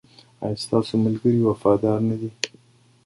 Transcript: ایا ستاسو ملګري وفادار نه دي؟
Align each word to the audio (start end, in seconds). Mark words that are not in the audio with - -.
ایا 0.43 0.57
ستاسو 0.65 0.93
ملګري 1.05 1.39
وفادار 1.43 1.99
نه 2.09 2.15
دي؟ 2.19 2.29